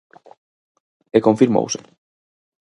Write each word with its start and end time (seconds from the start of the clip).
E 1.17 1.19
confirmouse. 1.27 1.79